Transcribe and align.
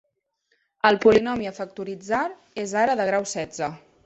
El 0.89 0.97
polinomi 1.03 1.49
a 1.51 1.53
factoritzar 1.59 2.23
és 2.65 2.75
ara 2.87 2.97
de 3.05 3.09
grau 3.13 3.29
setze. 3.37 3.71